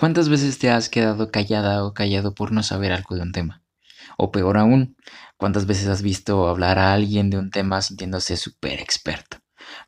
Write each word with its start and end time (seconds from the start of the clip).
¿Cuántas 0.00 0.28
veces 0.28 0.60
te 0.60 0.70
has 0.70 0.88
quedado 0.88 1.32
callada 1.32 1.84
o 1.84 1.92
callado 1.92 2.32
por 2.32 2.52
no 2.52 2.62
saber 2.62 2.92
algo 2.92 3.16
de 3.16 3.22
un 3.22 3.32
tema? 3.32 3.64
O 4.16 4.30
peor 4.30 4.56
aún, 4.56 4.96
¿cuántas 5.36 5.66
veces 5.66 5.88
has 5.88 6.02
visto 6.02 6.46
hablar 6.46 6.78
a 6.78 6.92
alguien 6.92 7.30
de 7.30 7.36
un 7.36 7.50
tema 7.50 7.82
sintiéndose 7.82 8.36
súper 8.36 8.78
experto? 8.78 9.38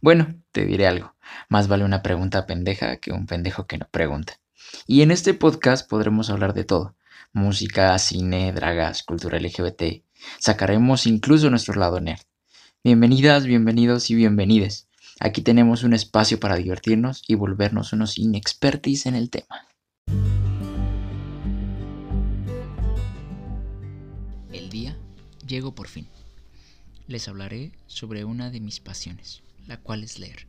Bueno, 0.00 0.34
te 0.50 0.66
diré 0.66 0.88
algo, 0.88 1.14
más 1.48 1.68
vale 1.68 1.84
una 1.84 2.02
pregunta 2.02 2.44
pendeja 2.44 2.96
que 2.96 3.12
un 3.12 3.26
pendejo 3.26 3.68
que 3.68 3.78
no 3.78 3.86
pregunta. 3.88 4.40
Y 4.84 5.02
en 5.02 5.12
este 5.12 5.32
podcast 5.32 5.88
podremos 5.88 6.29
hablar 6.29 6.54
de 6.54 6.65
todo, 6.65 6.97
música, 7.33 7.97
cine, 8.01 8.53
dragas, 8.53 9.04
cultura 9.04 9.38
LGBT. 9.38 10.03
Sacaremos 10.40 11.06
incluso 11.06 11.51
nuestro 11.51 11.74
lado 11.74 12.01
nerd. 12.01 12.22
Bienvenidas, 12.83 13.45
bienvenidos 13.45 14.11
y 14.11 14.17
bienvenides. 14.17 14.88
Aquí 15.21 15.40
tenemos 15.42 15.85
un 15.85 15.92
espacio 15.92 16.41
para 16.41 16.56
divertirnos 16.56 17.23
y 17.29 17.37
volvernos 17.37 17.92
unos 17.92 18.19
inexpertis 18.19 19.06
en 19.06 19.15
el 19.15 19.30
tema. 19.30 19.70
Llegó 25.50 25.74
por 25.74 25.88
fin. 25.88 26.06
Les 27.09 27.27
hablaré 27.27 27.72
sobre 27.86 28.24
una 28.24 28.50
de 28.50 28.60
mis 28.60 28.78
pasiones, 28.78 29.42
la 29.66 29.78
cual 29.78 30.04
es 30.04 30.20
leer. 30.20 30.46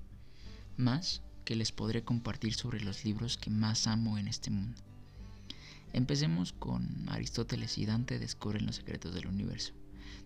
Más 0.78 1.24
que 1.44 1.56
les 1.56 1.72
podré 1.72 2.04
compartir 2.04 2.54
sobre 2.54 2.82
los 2.82 3.04
libros 3.04 3.36
que 3.36 3.50
más 3.50 3.88
amo 3.88 4.20
en 4.20 4.28
este 4.28 4.52
mundo. 4.52 4.80
Empecemos 5.92 6.54
con 6.54 7.10
Aristóteles 7.10 7.80
y 7.80 7.86
Dante 7.88 8.20
descubren 8.20 8.68
los 8.68 8.76
secretos 8.76 9.14
del 9.16 9.26
universo, 9.26 9.74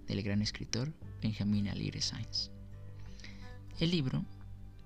del 0.08 0.22
gran 0.22 0.42
escritor 0.42 0.94
Benjamin 1.22 1.70
Alire 1.70 2.02
Sainz. 2.02 2.52
El 3.80 3.92
libro 3.92 4.26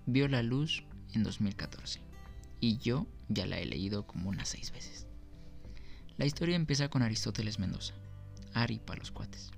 vio 0.05 0.27
la 0.27 0.43
luz 0.43 0.84
en 1.13 1.23
2014 1.23 1.99
y 2.62 2.77
yo 2.77 3.07
ya 3.27 3.48
la 3.48 3.59
he 3.59 3.65
leído 3.65 4.05
como 4.05 4.29
unas 4.29 4.49
seis 4.49 4.71
veces. 4.71 5.07
La 6.17 6.27
historia 6.27 6.55
empieza 6.55 6.90
con 6.90 7.01
Aristóteles 7.01 7.57
Mendoza, 7.57 7.95
Ari 8.54 8.79
para 8.79 8.99
los 8.99 9.12
cuates, 9.12 9.51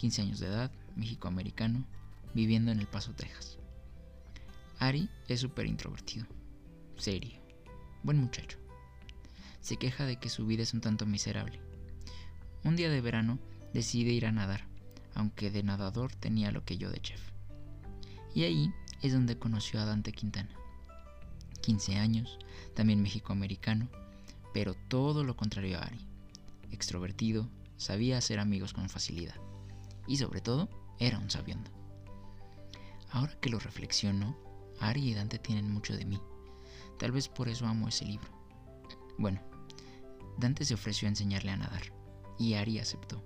15 0.00 0.22
años 0.22 0.40
de 0.40 0.46
edad, 0.46 0.70
México-americano, 0.96 1.84
viviendo 2.32 2.72
en 2.72 2.80
El 2.80 2.86
Paso, 2.86 3.12
Texas. 3.12 3.58
Ari 4.78 5.10
es 5.28 5.40
súper 5.40 5.66
introvertido, 5.66 6.24
serio, 6.96 7.38
buen 8.02 8.16
muchacho. 8.16 8.56
Se 9.60 9.76
queja 9.76 10.06
de 10.06 10.16
que 10.16 10.30
su 10.30 10.46
vida 10.46 10.62
es 10.62 10.72
un 10.72 10.80
tanto 10.80 11.04
miserable. 11.04 11.60
Un 12.64 12.76
día 12.76 12.88
de 12.88 13.02
verano 13.02 13.38
decide 13.74 14.10
ir 14.12 14.24
a 14.24 14.32
nadar, 14.32 14.64
aunque 15.14 15.50
de 15.50 15.62
nadador 15.62 16.14
tenía 16.14 16.50
lo 16.50 16.64
que 16.64 16.78
yo 16.78 16.90
de 16.90 17.02
chef. 17.02 17.20
Y 18.34 18.44
ahí 18.44 18.72
es 19.02 19.12
donde 19.12 19.38
conoció 19.38 19.82
a 19.82 19.84
Dante 19.84 20.12
Quintana. 20.12 20.54
15 21.60 21.96
años, 21.96 22.38
también 22.72 23.02
mexicoamericano, 23.02 23.90
pero 24.54 24.72
todo 24.88 25.24
lo 25.24 25.36
contrario 25.36 25.76
a 25.76 25.82
Ari. 25.82 26.00
Extrovertido, 26.70 27.50
sabía 27.76 28.16
hacer 28.16 28.38
amigos 28.38 28.72
con 28.72 28.88
facilidad 28.88 29.34
y 30.10 30.16
sobre 30.16 30.40
todo 30.40 30.68
era 30.98 31.20
un 31.20 31.30
sabiondo. 31.30 31.70
Ahora 33.12 33.38
que 33.40 33.48
lo 33.48 33.60
reflexiono, 33.60 34.36
Ari 34.80 35.10
y 35.10 35.14
Dante 35.14 35.38
tienen 35.38 35.70
mucho 35.70 35.96
de 35.96 36.04
mí. 36.04 36.20
Tal 36.98 37.12
vez 37.12 37.28
por 37.28 37.48
eso 37.48 37.64
amo 37.64 37.86
ese 37.86 38.06
libro. 38.06 38.28
Bueno, 39.18 39.40
Dante 40.36 40.64
se 40.64 40.74
ofreció 40.74 41.06
a 41.06 41.10
enseñarle 41.10 41.52
a 41.52 41.56
nadar 41.56 41.82
y 42.40 42.54
Ari 42.54 42.80
aceptó. 42.80 43.22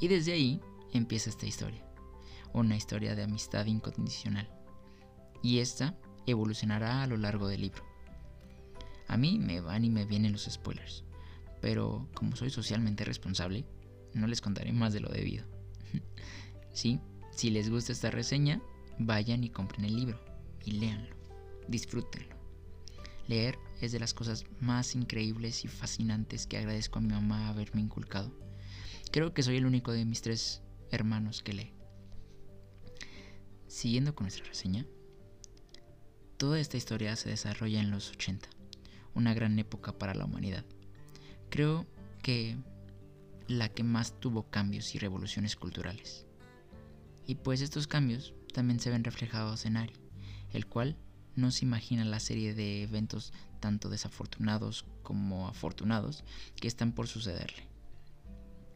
Y 0.00 0.08
desde 0.08 0.32
ahí 0.32 0.62
empieza 0.94 1.28
esta 1.28 1.44
historia, 1.44 1.86
una 2.54 2.74
historia 2.74 3.14
de 3.14 3.24
amistad 3.24 3.66
incondicional. 3.66 4.48
Y 5.42 5.58
esta 5.58 5.94
evolucionará 6.24 7.02
a 7.02 7.06
lo 7.06 7.18
largo 7.18 7.48
del 7.48 7.60
libro. 7.60 7.84
A 9.08 9.18
mí 9.18 9.38
me 9.38 9.60
van 9.60 9.84
y 9.84 9.90
me 9.90 10.06
vienen 10.06 10.32
los 10.32 10.48
spoilers, 10.50 11.04
pero 11.60 12.08
como 12.14 12.34
soy 12.34 12.48
socialmente 12.48 13.04
responsable, 13.04 13.66
no 14.14 14.26
les 14.26 14.40
contaré 14.40 14.72
más 14.72 14.94
de 14.94 15.00
lo 15.00 15.10
debido. 15.10 15.55
Sí, 16.72 17.00
si 17.30 17.50
les 17.50 17.70
gusta 17.70 17.92
esta 17.92 18.10
reseña, 18.10 18.60
vayan 18.98 19.44
y 19.44 19.50
compren 19.50 19.84
el 19.84 19.96
libro 19.96 20.20
y 20.64 20.72
léanlo, 20.72 21.14
disfrútenlo. 21.68 22.34
Leer 23.28 23.58
es 23.80 23.92
de 23.92 23.98
las 23.98 24.14
cosas 24.14 24.44
más 24.60 24.94
increíbles 24.94 25.64
y 25.64 25.68
fascinantes 25.68 26.46
que 26.46 26.58
agradezco 26.58 26.98
a 26.98 27.02
mi 27.02 27.08
mamá 27.08 27.48
haberme 27.48 27.80
inculcado. 27.80 28.32
Creo 29.10 29.34
que 29.34 29.42
soy 29.42 29.56
el 29.56 29.66
único 29.66 29.92
de 29.92 30.04
mis 30.04 30.22
tres 30.22 30.62
hermanos 30.90 31.42
que 31.42 31.52
lee. 31.52 31.72
Siguiendo 33.66 34.14
con 34.14 34.24
nuestra 34.24 34.46
reseña, 34.46 34.86
toda 36.36 36.60
esta 36.60 36.76
historia 36.76 37.16
se 37.16 37.30
desarrolla 37.30 37.80
en 37.80 37.90
los 37.90 38.10
80 38.10 38.48
una 39.16 39.34
gran 39.34 39.58
época 39.58 39.98
para 39.98 40.14
la 40.14 40.26
humanidad. 40.26 40.64
Creo 41.48 41.86
que 42.22 42.56
la 43.48 43.68
que 43.68 43.84
más 43.84 44.18
tuvo 44.20 44.50
cambios 44.50 44.94
y 44.94 44.98
revoluciones 44.98 45.56
culturales. 45.56 46.26
Y 47.26 47.36
pues 47.36 47.60
estos 47.60 47.86
cambios 47.86 48.34
también 48.52 48.80
se 48.80 48.90
ven 48.90 49.04
reflejados 49.04 49.66
en 49.66 49.76
Ari, 49.76 49.94
el 50.52 50.66
cual 50.66 50.96
no 51.34 51.50
se 51.50 51.64
imagina 51.64 52.04
la 52.04 52.20
serie 52.20 52.54
de 52.54 52.82
eventos 52.82 53.32
tanto 53.60 53.88
desafortunados 53.88 54.86
como 55.02 55.48
afortunados 55.48 56.24
que 56.56 56.68
están 56.68 56.92
por 56.92 57.08
sucederle. 57.08 57.68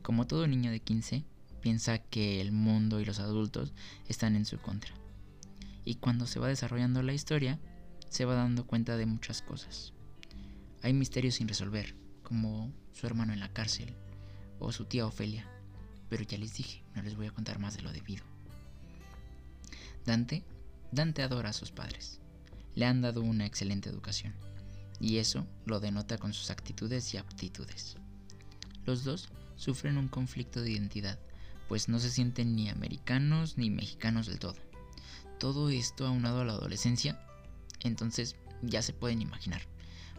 Como 0.03 0.27
todo 0.27 0.47
niño 0.47 0.71
de 0.71 0.81
15, 0.81 1.25
piensa 1.61 1.99
que 1.99 2.41
el 2.41 2.53
mundo 2.53 3.01
y 3.01 3.05
los 3.05 3.19
adultos 3.19 3.73
están 4.09 4.37
en 4.37 4.45
su 4.45 4.59
contra. 4.59 4.95
Y 5.85 5.97
cuando 5.97 6.27
se 6.27 6.39
va 6.39 6.49
desarrollando 6.49 7.03
la 7.03 7.13
historia, 7.13 7.59
se 8.09 8.25
va 8.25 8.35
dando 8.35 8.67
cuenta 8.67 8.97
de 8.97 9.07
muchas 9.07 9.43
cosas. 9.43 9.93
Hay 10.83 10.93
misterios 10.93 11.37
sin 11.37 11.49
resolver, 11.49 11.95
como 12.23 12.73
su 12.93 13.07
hermano 13.07 13.33
en 13.33 13.41
la 13.41 13.53
cárcel 13.53 13.95
o 14.61 14.71
su 14.71 14.85
tía 14.85 15.07
Ofelia, 15.07 15.47
pero 16.09 16.23
ya 16.23 16.39
les 16.39 16.55
dije, 16.55 16.83
no 16.95 17.03
les 17.03 17.17
voy 17.17 17.27
a 17.27 17.33
contar 17.33 17.59
más 17.59 17.77
de 17.77 17.83
lo 17.83 17.93
debido. 17.93 18.25
Dante, 20.07 20.45
Dante 20.93 21.23
adora 21.23 21.51
a 21.51 21.55
sus 21.55 21.71
padres. 21.71 22.21
Le 22.75 22.87
han 22.87 23.01
dado 23.01 23.23
una 23.23 23.47
excelente 23.47 23.89
educación, 23.89 24.35
y 25.01 25.17
eso 25.17 25.47
lo 25.67 25.81
denota 25.81 26.19
con 26.19 26.33
sus 26.33 26.51
actitudes 26.51 27.13
y 27.15 27.17
aptitudes. 27.17 27.97
Los 28.87 29.05
dos 29.05 29.29
sufren 29.57 29.97
un 29.97 30.09
conflicto 30.09 30.61
de 30.63 30.71
identidad, 30.71 31.19
pues 31.69 31.89
no 31.89 31.99
se 31.99 32.11
sienten 32.11 32.55
ni 32.55 32.69
americanos 32.69 33.59
ni 33.59 33.71
mexicanos 33.71 34.27
del 34.27 34.39
todo. 34.39 34.57
Todo 35.39 35.71
esto 35.71 36.07
aunado 36.07 36.41
a 36.41 36.45
la 36.45 36.53
adolescencia, 36.53 37.21
entonces 37.81 38.37
ya 38.63 38.83
se 38.83 38.93
pueden 38.93 39.23
imaginar 39.23 39.63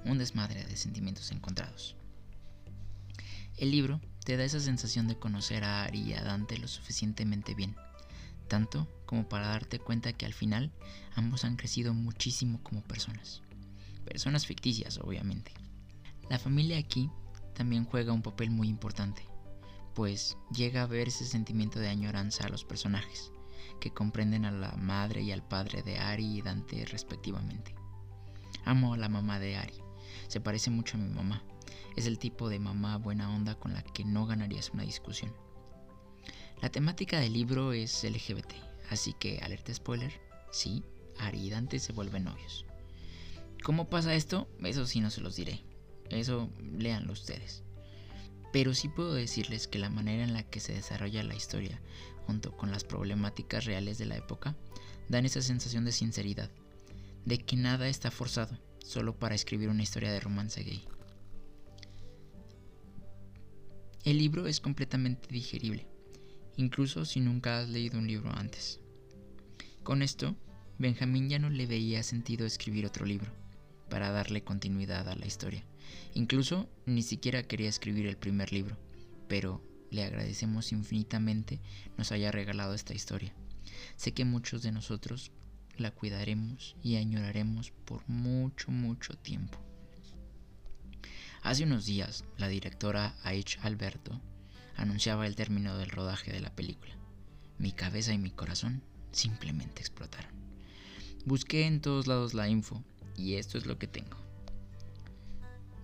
un 0.05 0.17
desmadre 0.17 0.65
de 0.65 0.77
sentimientos 0.77 1.31
encontrados. 1.31 1.95
El 3.57 3.71
libro 3.71 4.01
te 4.23 4.37
da 4.37 4.43
esa 4.43 4.59
sensación 4.59 5.07
de 5.07 5.17
conocer 5.17 5.63
a 5.63 5.83
Ari 5.83 6.01
y 6.01 6.13
a 6.13 6.23
Dante 6.23 6.57
lo 6.57 6.67
suficientemente 6.67 7.55
bien, 7.55 7.75
tanto 8.47 8.87
como 9.05 9.27
para 9.27 9.47
darte 9.47 9.79
cuenta 9.79 10.13
que 10.13 10.25
al 10.25 10.33
final 10.33 10.71
ambos 11.15 11.43
han 11.43 11.55
crecido 11.55 11.93
muchísimo 11.93 12.61
como 12.63 12.81
personas. 12.81 13.41
Personas 14.05 14.45
ficticias, 14.45 14.99
obviamente. 14.99 15.51
La 16.29 16.39
familia 16.39 16.77
aquí 16.77 17.09
también 17.53 17.85
juega 17.85 18.13
un 18.13 18.21
papel 18.21 18.51
muy 18.51 18.67
importante, 18.67 19.25
pues 19.93 20.37
llega 20.55 20.83
a 20.83 20.87
ver 20.87 21.09
ese 21.09 21.25
sentimiento 21.25 21.79
de 21.79 21.89
añoranza 21.89 22.45
a 22.45 22.49
los 22.49 22.63
personajes, 22.63 23.31
que 23.79 23.91
comprenden 23.91 24.45
a 24.45 24.51
la 24.51 24.71
madre 24.73 25.21
y 25.21 25.31
al 25.31 25.43
padre 25.43 25.81
de 25.81 25.97
Ari 25.97 26.37
y 26.37 26.41
Dante 26.41 26.85
respectivamente. 26.85 27.75
Amo 28.65 28.93
a 28.93 28.97
la 28.97 29.09
mamá 29.09 29.39
de 29.39 29.57
Ari, 29.57 29.81
se 30.27 30.39
parece 30.39 30.69
mucho 30.69 30.97
a 30.97 30.99
mi 30.99 31.09
mamá. 31.09 31.43
Es 31.95 32.05
el 32.05 32.19
tipo 32.19 32.49
de 32.49 32.59
mamá 32.59 32.97
buena 32.97 33.33
onda 33.33 33.55
con 33.55 33.73
la 33.73 33.81
que 33.81 34.05
no 34.05 34.25
ganarías 34.25 34.71
una 34.71 34.83
discusión. 34.83 35.33
La 36.61 36.69
temática 36.69 37.19
del 37.19 37.33
libro 37.33 37.73
es 37.73 38.03
LGBT, 38.03 38.53
así 38.89 39.13
que 39.13 39.39
alerta 39.39 39.73
spoiler, 39.73 40.13
sí, 40.51 40.83
Ari 41.17 41.51
se 41.79 41.93
vuelven 41.93 42.25
novios. 42.25 42.65
¿Cómo 43.63 43.89
pasa 43.89 44.15
esto? 44.15 44.47
Eso 44.63 44.87
sí 44.87 45.01
no 45.01 45.09
se 45.09 45.21
los 45.21 45.35
diré. 45.35 45.63
Eso 46.09 46.49
léanlo 46.77 47.13
ustedes. 47.13 47.63
Pero 48.51 48.73
sí 48.73 48.89
puedo 48.89 49.13
decirles 49.13 49.67
que 49.67 49.79
la 49.79 49.89
manera 49.89 50.23
en 50.23 50.33
la 50.33 50.43
que 50.43 50.59
se 50.59 50.73
desarrolla 50.73 51.23
la 51.23 51.35
historia, 51.35 51.81
junto 52.25 52.55
con 52.57 52.71
las 52.71 52.83
problemáticas 52.83 53.65
reales 53.65 53.97
de 53.97 54.05
la 54.05 54.17
época, 54.17 54.55
dan 55.09 55.25
esa 55.25 55.41
sensación 55.41 55.85
de 55.85 55.91
sinceridad, 55.91 56.51
de 57.25 57.37
que 57.37 57.55
nada 57.55 57.87
está 57.87 58.11
forzado, 58.11 58.57
solo 58.79 59.17
para 59.17 59.35
escribir 59.35 59.69
una 59.69 59.83
historia 59.83 60.11
de 60.11 60.19
romance 60.19 60.63
gay. 60.63 60.83
El 64.03 64.17
libro 64.17 64.47
es 64.47 64.59
completamente 64.59 65.27
digerible, 65.29 65.85
incluso 66.57 67.05
si 67.05 67.19
nunca 67.19 67.59
has 67.59 67.69
leído 67.69 67.99
un 67.99 68.07
libro 68.07 68.31
antes. 68.35 68.79
Con 69.83 70.01
esto, 70.01 70.35
Benjamín 70.79 71.29
ya 71.29 71.37
no 71.37 71.51
le 71.51 71.67
veía 71.67 72.01
sentido 72.01 72.47
escribir 72.47 72.87
otro 72.87 73.05
libro, 73.05 73.31
para 73.91 74.09
darle 74.09 74.43
continuidad 74.43 75.07
a 75.07 75.15
la 75.15 75.27
historia. 75.27 75.63
Incluso 76.15 76.67
ni 76.87 77.03
siquiera 77.03 77.43
quería 77.43 77.69
escribir 77.69 78.07
el 78.07 78.17
primer 78.17 78.51
libro, 78.51 78.75
pero 79.27 79.63
le 79.91 80.03
agradecemos 80.03 80.71
infinitamente 80.71 81.59
nos 81.95 82.11
haya 82.11 82.31
regalado 82.31 82.73
esta 82.73 82.95
historia. 82.95 83.35
Sé 83.97 84.13
que 84.13 84.25
muchos 84.25 84.63
de 84.63 84.71
nosotros 84.71 85.31
la 85.77 85.91
cuidaremos 85.91 86.75
y 86.81 86.95
añoraremos 86.95 87.69
por 87.85 88.01
mucho, 88.09 88.71
mucho 88.71 89.13
tiempo. 89.13 89.59
Hace 91.43 91.63
unos 91.63 91.87
días, 91.87 92.23
la 92.37 92.47
directora 92.47 93.15
H. 93.23 93.57
Alberto 93.63 94.21
anunciaba 94.75 95.25
el 95.25 95.35
término 95.35 95.75
del 95.75 95.89
rodaje 95.89 96.31
de 96.31 96.39
la 96.39 96.55
película. 96.55 96.93
Mi 97.57 97.71
cabeza 97.71 98.13
y 98.13 98.19
mi 98.19 98.29
corazón 98.29 98.83
simplemente 99.11 99.81
explotaron. 99.81 100.31
Busqué 101.25 101.65
en 101.65 101.81
todos 101.81 102.05
lados 102.05 102.35
la 102.35 102.47
info 102.47 102.83
y 103.17 103.35
esto 103.35 103.57
es 103.57 103.65
lo 103.65 103.79
que 103.79 103.87
tengo. 103.87 104.17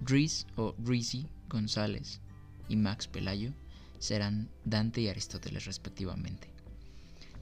Reese 0.02 0.46
o 0.58 0.76
Reese 0.78 1.26
González 1.50 2.22
y 2.70 2.76
Max 2.76 3.08
Pelayo 3.08 3.52
serán 3.98 4.52
Dante 4.64 5.02
y 5.02 5.08
Aristóteles 5.08 5.66
respectivamente. 5.66 6.54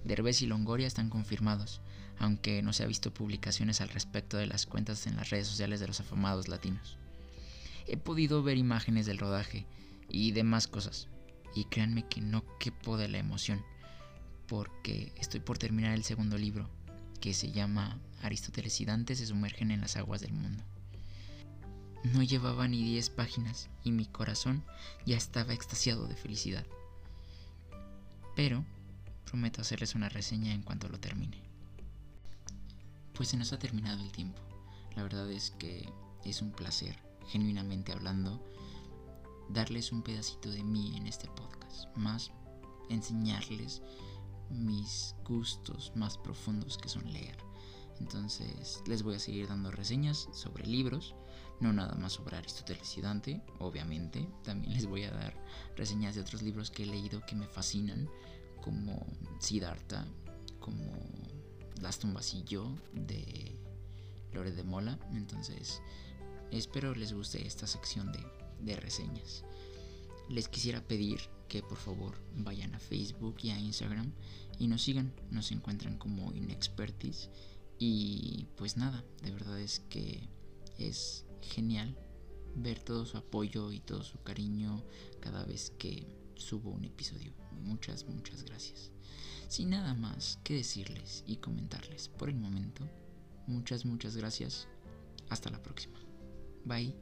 Derbez 0.06 0.41
y 0.41 0.45
Longoria 0.45 0.88
están 0.88 1.09
confirmados, 1.09 1.81
aunque 2.17 2.62
no 2.62 2.71
se 2.71 2.83
ha 2.83 2.88
visto 2.88 3.13
publicaciones 3.13 3.81
al 3.81 3.89
respecto 3.89 4.38
de 4.38 4.47
las 4.47 4.65
cuentas 4.65 5.06
en 5.06 5.17
las 5.17 5.31
redes 5.31 5.47
sociales 5.47 5.81
de 5.81 5.88
los 5.88 6.00
afamados 6.00 6.47
latinos. 6.47 6.97
He 7.87 7.97
podido 7.97 8.43
ver 8.43 8.57
imágenes 8.57 9.05
del 9.05 9.17
rodaje 9.17 9.65
y 10.09 10.31
demás 10.31 10.67
cosas, 10.67 11.07
y 11.53 11.65
créanme 11.65 12.07
que 12.07 12.21
no 12.21 12.43
quepo 12.57 12.97
de 12.97 13.07
la 13.07 13.17
emoción, 13.17 13.63
porque 14.47 15.13
estoy 15.17 15.39
por 15.39 15.57
terminar 15.57 15.93
el 15.93 16.03
segundo 16.03 16.37
libro, 16.37 16.69
que 17.19 17.33
se 17.33 17.51
llama 17.51 17.99
Aristóteles 18.21 18.79
y 18.81 18.85
Dante 18.85 19.15
se 19.15 19.25
sumergen 19.25 19.71
en 19.71 19.81
las 19.81 19.95
aguas 19.97 20.21
del 20.21 20.33
mundo. 20.33 20.63
No 22.13 22.21
llevaba 22.21 22.67
ni 22.67 22.83
10 22.83 23.09
páginas 23.11 23.69
y 23.83 23.91
mi 23.91 24.05
corazón 24.05 24.63
ya 25.05 25.17
estaba 25.17 25.53
extasiado 25.53 26.07
de 26.07 26.15
felicidad. 26.15 26.65
Pero 28.35 28.63
prometo 29.25 29.61
hacerles 29.61 29.95
una 29.95 30.09
reseña 30.09 30.53
en 30.53 30.61
cuanto 30.61 30.88
lo 30.88 30.99
termine. 30.99 31.41
Pues 33.13 33.29
se 33.29 33.38
nos 33.38 33.53
ha 33.53 33.59
terminado 33.59 34.03
el 34.03 34.11
tiempo. 34.11 34.39
La 34.95 35.03
verdad 35.03 35.31
es 35.31 35.51
que 35.51 35.89
es 36.23 36.41
un 36.41 36.51
placer, 36.51 36.95
genuinamente 37.27 37.92
hablando, 37.92 38.44
darles 39.50 39.92
un 39.92 40.01
pedacito 40.01 40.50
de 40.50 40.63
mí 40.63 40.95
en 40.98 41.07
este 41.07 41.27
podcast, 41.30 41.95
más 41.95 42.31
enseñarles 42.89 43.81
mis 44.50 45.16
gustos 45.24 45.92
más 45.95 46.18
profundos 46.18 46.77
que 46.77 46.89
son 46.89 47.12
leer. 47.12 47.38
Entonces 48.00 48.81
les 48.86 49.04
voy 49.04 49.16
a 49.16 49.19
seguir 49.19 49.48
dando 49.48 49.72
reseñas 49.72 50.27
sobre 50.33 50.68
libros, 50.68 51.16
no 51.60 51.72
nada 51.72 51.95
más 51.95 52.13
sobre 52.13 52.38
Aristóteles 52.38 52.98
y 52.98 53.01
Dante, 53.01 53.42
obviamente. 53.60 54.27
También 54.44 54.74
les 54.74 54.86
voy 54.86 55.04
a 55.04 55.12
dar 55.12 55.33
reseñas 55.75 56.16
de 56.16 56.22
otros 56.22 56.42
libros 56.42 56.72
que 56.72 56.83
he 56.83 56.88
leído 56.88 57.25
que 57.25 57.36
me 57.36 57.48
fascinan, 57.48 58.10
como 58.62 59.06
Siddhartha, 59.39 60.06
como 60.60 60.92
Las 61.81 62.00
tumbas 62.00 62.33
y 62.33 62.44
yo 62.44 62.75
de 62.94 63.60
Lore 64.33 64.51
de 64.51 64.63
Mola. 64.63 65.00
Entonces 65.13 65.81
espero 66.51 66.95
les 66.95 67.13
guste 67.13 67.45
esta 67.45 67.68
sección 67.68 68.12
de, 68.12 68.19
de 68.62 68.75
reseñas. 68.75 69.44
Les 70.30 70.47
quisiera 70.47 70.81
pedir 70.81 71.19
que 71.47 71.62
por 71.62 71.77
favor 71.77 72.15
vayan 72.36 72.74
a 72.74 72.80
Facebook 72.80 73.38
y 73.44 73.51
a 73.51 73.59
Instagram 73.59 74.12
y 74.57 74.68
nos 74.68 74.81
sigan, 74.81 75.13
nos 75.30 75.51
encuentran 75.51 75.97
como 75.97 76.33
Inexpertis 76.33 77.30
y 77.77 78.47
pues 78.56 78.77
nada, 78.77 79.03
de 79.21 79.31
verdad 79.31 79.59
es 79.59 79.80
que 79.89 80.27
es 80.77 81.25
genial 81.42 81.97
ver 82.56 82.80
todo 82.80 83.06
su 83.06 83.18
apoyo 83.18 83.71
y 83.71 83.80
todo 83.80 84.03
su 84.03 84.21
cariño 84.24 84.83
cada 85.19 85.44
vez 85.45 85.71
que 85.77 86.07
subo 86.36 86.71
un 86.71 86.86
episodio. 86.86 87.33
Muchas, 87.62 88.06
muchas 88.06 88.44
gracias. 88.44 88.91
Sin 89.48 89.69
nada 89.69 89.94
más 89.94 90.39
que 90.44 90.56
decirles 90.56 91.24
y 91.27 91.38
comentarles 91.38 92.09
por 92.09 92.30
el 92.30 92.36
momento, 92.36 92.88
muchas, 93.48 93.86
muchas 93.86 94.15
gracias. 94.15 94.68
Hasta 95.30 95.50
la 95.50 95.62
próxima. 95.62 96.04
Bye. 96.65 96.94